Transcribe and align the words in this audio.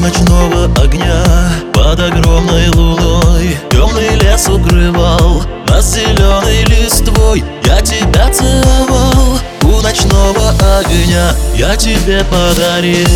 ночного 0.00 0.64
огня. 0.82 1.24
Под 1.72 2.00
огромной 2.00 2.68
луной 2.70 3.56
Темный 3.70 4.16
лес 4.16 4.48
укрывал. 4.48 5.42
Нас 5.68 5.94
зеленой 5.94 6.64
листвой 6.64 7.44
Я 7.64 7.80
тебя 7.80 8.30
целовал. 8.32 9.38
У 9.62 9.80
ночного 9.80 10.50
огня 10.78 11.34
Я 11.54 11.76
тебе 11.76 12.24
подарил. 12.24 13.06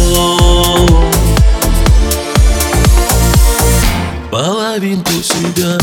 Половинку 4.30 5.12
себя 5.22 5.78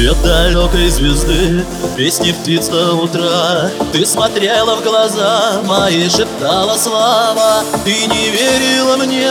Свет 0.00 0.16
далекой 0.22 0.88
звезды, 0.88 1.62
песни 1.94 2.32
птиц 2.32 2.68
до 2.68 2.94
утра. 2.94 3.70
Ты 3.92 4.06
смотрела 4.06 4.76
в 4.76 4.82
глаза 4.82 5.60
мои, 5.66 6.08
шептала 6.08 6.74
слова. 6.78 7.62
Ты 7.84 8.06
не 8.06 8.30
верила 8.30 8.96
мне, 8.96 9.30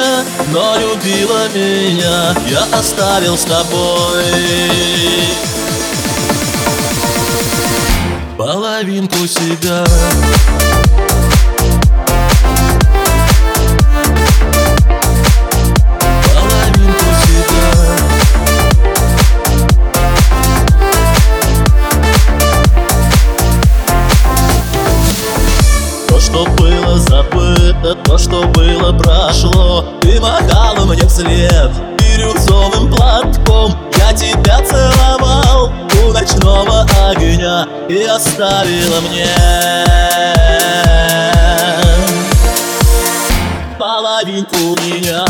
но 0.54 0.76
любила 0.78 1.48
меня. 1.55 2.36
Я 2.48 2.66
оставил 2.78 3.36
с 3.36 3.45
тобой 3.45 4.26
Половинку 8.38 9.26
себя 9.26 9.84
что 26.40 26.45
было 26.52 26.98
забыто, 26.98 27.95
то, 28.06 28.18
что 28.18 28.44
было 28.44 28.94
прошло. 28.94 29.86
Ты 30.02 30.20
махала 30.22 30.86
мне 30.86 31.06
вслед 31.08 31.72
бирюзовым 32.00 32.94
платком. 32.94 33.76
Я 33.98 34.14
тебя 34.14 34.60
целовал 34.64 35.72
у 36.04 36.12
ночного 36.14 36.86
огня 37.10 37.67
И 37.90 38.04
оставила 38.04 39.02
мне. 39.02 39.28
Половинку 43.78 44.78
меня 44.86 45.26